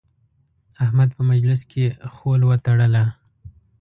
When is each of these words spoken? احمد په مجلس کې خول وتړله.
احمد 0.83 1.09
په 1.17 1.21
مجلس 1.29 1.61
کې 1.71 1.85
خول 2.13 2.41
وتړله. 2.45 3.03